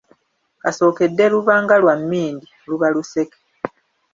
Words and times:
Kasookedde 0.61 1.25
luba 1.33 1.55
nga 1.63 1.75
lwa 1.81 1.93
mmindi; 2.01 2.47
luba 2.69 2.87
Luseke. 2.93 3.39